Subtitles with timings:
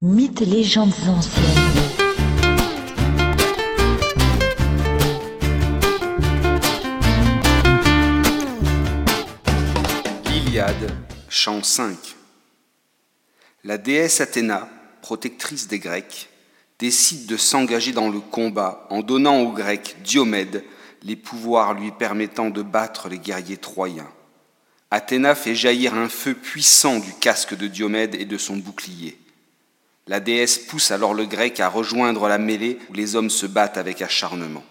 [0.00, 1.44] Mythes et légendes anciennes.
[10.26, 10.94] L'Iliade,
[11.28, 11.96] chant 5.
[13.64, 14.68] La déesse Athéna,
[15.02, 16.28] protectrice des Grecs,
[16.78, 20.62] décide de s'engager dans le combat en donnant aux Grecs Diomède
[21.02, 24.12] les pouvoirs lui permettant de battre les guerriers troyens.
[24.92, 29.18] Athéna fait jaillir un feu puissant du casque de Diomède et de son bouclier.
[30.08, 33.76] La déesse pousse alors le grec à rejoindre la mêlée où les hommes se battent
[33.76, 34.64] avec acharnement.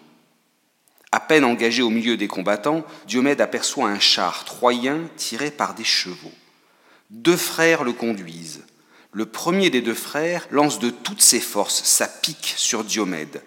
[1.12, 5.84] À peine engagé au milieu des combattants, Diomède aperçoit un char troyen tiré par des
[5.84, 6.32] chevaux.
[7.10, 8.64] Deux frères le conduisent.
[9.12, 13.42] Le premier des deux frères lance de toutes ses forces sa pique sur Diomède.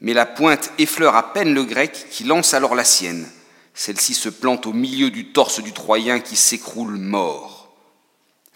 [0.00, 3.26] Mais la pointe effleure à peine le grec qui lance alors la sienne.
[3.72, 7.74] Celle-ci se plante au milieu du torse du Troyen qui s'écroule mort.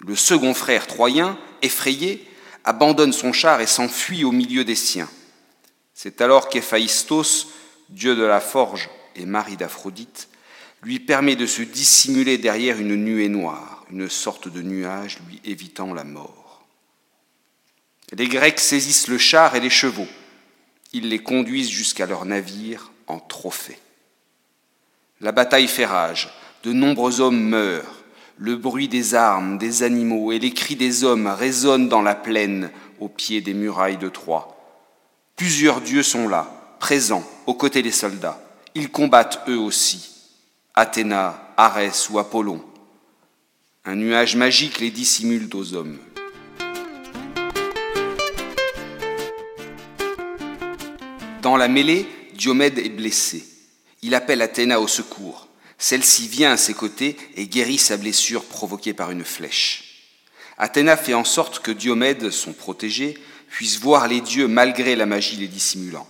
[0.01, 2.29] Le second frère troyen, effrayé,
[2.65, 5.09] abandonne son char et s'enfuit au milieu des siens.
[5.95, 7.49] C'est alors qu'Héphaïstos,
[7.89, 10.29] dieu de la forge et mari d'Aphrodite,
[10.83, 15.95] lui permet de se dissimuler derrière une nuée noire, une sorte de nuage lui évitant
[15.95, 16.65] la mort.
[18.13, 20.09] Les Grecs saisissent le char et les chevaux.
[20.93, 23.79] Ils les conduisent jusqu'à leur navire en trophée.
[25.21, 26.31] La bataille fait rage,
[26.65, 28.02] de nombreux hommes meurent,
[28.37, 32.71] le bruit des armes, des animaux et les cris des hommes résonnent dans la plaine
[33.01, 34.57] au pied des murailles de Troie.
[35.37, 38.41] Plusieurs dieux sont là, présents, aux côtés des soldats.
[38.75, 40.09] Ils combattent eux aussi.
[40.75, 42.63] Athéna, Arès ou Apollon.
[43.85, 45.99] Un nuage magique les dissimule aux hommes.
[51.43, 53.45] Dans la mêlée, Diomède est blessé.
[54.03, 55.49] Il appelle Athéna au secours.
[55.83, 60.13] Celle-ci vient à ses côtés et guérit sa blessure provoquée par une flèche.
[60.57, 65.35] Athéna fait en sorte que Diomède, son protégé, puisse voir les dieux malgré la magie
[65.35, 66.07] les dissimulant.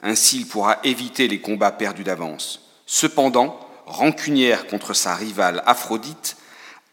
[0.00, 2.70] Ainsi, il pourra éviter les combats perdus d'avance.
[2.86, 6.36] Cependant, rancunière contre sa rivale Aphrodite,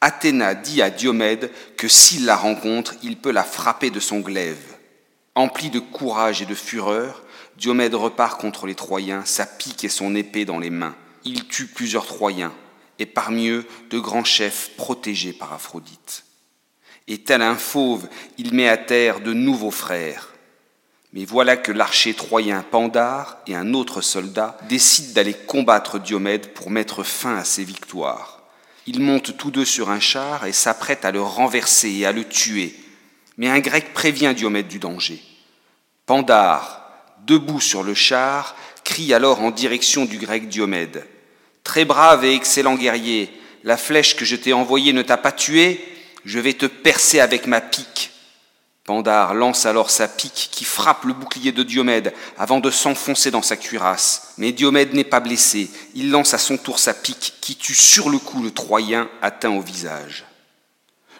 [0.01, 4.75] Athéna dit à Diomède que s'il la rencontre, il peut la frapper de son glaive.
[5.35, 7.21] Empli de courage et de fureur,
[7.57, 10.95] Diomède repart contre les Troyens, sa pique et son épée dans les mains.
[11.25, 12.53] Il tue plusieurs Troyens,
[12.99, 16.25] et parmi eux de grands chefs protégés par Aphrodite.
[17.07, 18.07] Et tel un fauve,
[18.37, 20.29] il met à terre de nouveaux frères.
[21.11, 26.71] Mais voilà que l'archer troyen Pandare et un autre soldat décident d'aller combattre Diomède pour
[26.71, 28.41] mettre fin à ses victoires.
[28.87, 32.27] Ils montent tous deux sur un char et s'apprêtent à le renverser et à le
[32.27, 32.75] tuer.
[33.37, 35.21] Mais un grec prévient Diomède du danger.
[36.05, 36.81] Pandare,
[37.25, 41.05] debout sur le char, crie alors en direction du grec Diomède.
[41.63, 43.31] Très brave et excellent guerrier,
[43.63, 45.83] la flèche que je t'ai envoyée ne t'a pas tué,
[46.25, 48.11] je vais te percer avec ma pique.
[48.85, 53.41] Pandare lance alors sa pique qui frappe le bouclier de Diomède avant de s'enfoncer dans
[53.41, 54.33] sa cuirasse.
[54.37, 58.09] Mais Diomède n'est pas blessé, il lance à son tour sa pique qui tue sur
[58.09, 60.25] le coup le Troyen atteint au visage.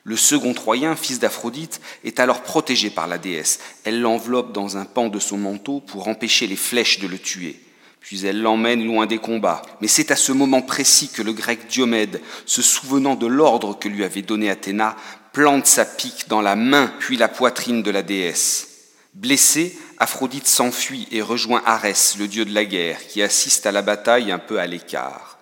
[0.04, 3.60] Le second Troyen, fils d'Aphrodite, est alors protégé par la déesse.
[3.86, 7.62] Elle l'enveloppe dans un pan de son manteau pour empêcher les flèches de le tuer.
[8.04, 9.62] Puis elle l'emmène loin des combats.
[9.80, 13.88] Mais c'est à ce moment précis que le grec Diomède, se souvenant de l'ordre que
[13.88, 14.98] lui avait donné Athéna,
[15.32, 18.68] plante sa pique dans la main puis la poitrine de la déesse.
[19.14, 23.82] Blessé, Aphrodite s'enfuit et rejoint Arès, le dieu de la guerre, qui assiste à la
[23.82, 25.38] bataille un peu à l'écart.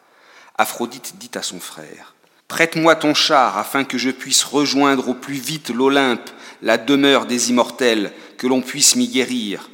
[0.56, 2.14] Aphrodite dit à son frère
[2.48, 6.30] Prête-moi ton char afin que je puisse rejoindre au plus vite l'Olympe,
[6.62, 9.70] la demeure des immortels, que l'on puisse m'y guérir.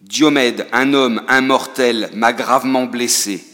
[0.00, 3.44] Diomède, un homme, un mortel, m'a gravement blessé.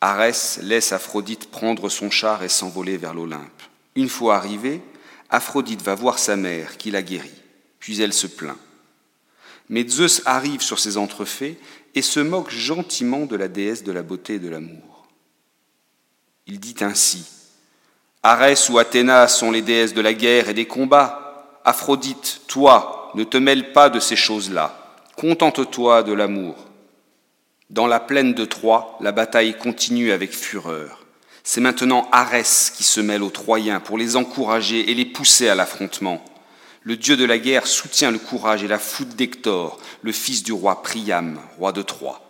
[0.00, 3.62] Arès laisse Aphrodite prendre son char et s'envoler vers l'Olympe.
[3.94, 4.80] Une fois arrivée,
[5.28, 7.30] Aphrodite va voir sa mère qui la guérit,
[7.78, 8.56] puis elle se plaint.
[9.68, 11.58] Mais Zeus arrive sur ses entrefaits
[11.94, 15.06] et se moque gentiment de la déesse de la beauté et de l'amour.
[16.46, 17.24] Il dit ainsi
[18.22, 21.60] Arès ou Athéna sont les déesses de la guerre et des combats.
[21.64, 24.78] Aphrodite, toi, ne te mêle pas de ces choses-là.
[25.16, 26.56] Contente-toi de l'amour.
[27.70, 31.04] Dans la plaine de Troie, la bataille continue avec fureur.
[31.44, 35.54] C'est maintenant Arès qui se mêle aux Troyens pour les encourager et les pousser à
[35.54, 36.24] l'affrontement.
[36.82, 40.52] Le dieu de la guerre soutient le courage et la foudre d'Hector, le fils du
[40.52, 42.20] roi Priam, roi de Troie.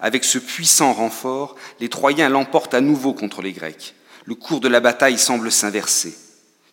[0.00, 3.94] Avec ce puissant renfort, les Troyens l'emportent à nouveau contre les Grecs.
[4.24, 6.16] Le cours de la bataille semble s'inverser.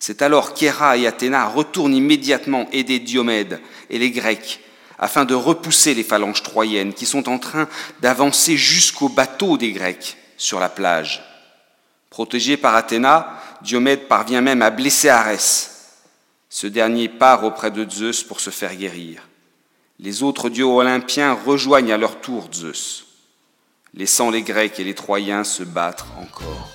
[0.01, 3.61] C'est alors qu'Héra et Athéna retournent immédiatement aider Diomède
[3.91, 4.59] et les Grecs
[4.97, 7.67] afin de repousser les phalanges troyennes qui sont en train
[8.01, 11.23] d'avancer jusqu'au bateau des Grecs sur la plage.
[12.09, 15.99] Protégé par Athéna, Diomède parvient même à blesser Arès.
[16.49, 19.21] Ce dernier part auprès de Zeus pour se faire guérir.
[19.99, 23.05] Les autres dieux olympiens rejoignent à leur tour Zeus,
[23.93, 26.71] laissant les Grecs et les Troyens se battre encore.